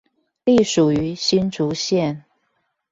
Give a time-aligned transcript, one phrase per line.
[0.03, 0.03] 隸
[0.63, 2.23] 屬於新竹縣